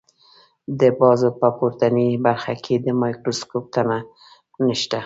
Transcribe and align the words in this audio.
د 0.79 0.81
بازو 0.99 1.29
په 1.39 1.47
پورتنۍ 1.57 2.09
برخه 2.25 2.53
کې 2.63 2.75
د 2.85 2.87
مایکروسکوپ 3.01 3.65
تنه 3.75 3.97
نښتې 4.65 4.89
ده. 4.99 4.99